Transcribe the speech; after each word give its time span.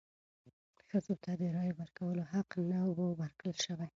ښځو 0.87 1.13
ته 1.23 1.31
د 1.39 1.41
رایې 1.55 1.73
ورکولو 1.79 2.23
حق 2.33 2.49
نه 2.69 2.79
و 2.95 2.99
ورکړل 3.21 3.55
شوی. 3.65 3.87